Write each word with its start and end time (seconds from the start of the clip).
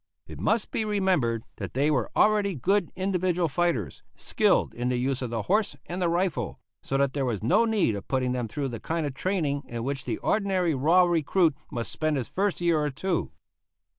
It 0.25 0.39
must 0.39 0.71
be 0.71 0.83
remembered 0.83 1.43
that 1.57 1.75
they 1.75 1.91
were 1.91 2.09
already 2.15 2.55
good 2.55 2.91
individual 2.95 3.47
fighters, 3.47 4.01
skilled 4.15 4.73
in 4.73 4.89
the 4.89 4.97
use 4.97 5.21
of 5.21 5.29
the 5.29 5.43
horse 5.43 5.75
and 5.85 6.01
the 6.01 6.09
rifle, 6.09 6.59
so 6.81 6.97
that 6.97 7.13
there 7.13 7.23
was 7.23 7.43
no 7.43 7.65
need 7.65 7.93
of 7.95 8.07
putting 8.07 8.31
them 8.31 8.47
through 8.47 8.69
the 8.69 8.79
kind 8.79 9.05
of 9.05 9.13
training 9.13 9.61
in 9.67 9.83
which 9.83 10.05
the 10.05 10.17
ordinary 10.17 10.73
raw 10.73 11.03
recruit 11.03 11.55
must 11.69 11.91
spend 11.91 12.17
his 12.17 12.27
first 12.29 12.59
year 12.59 12.79
or 12.79 12.89
two. 12.89 13.29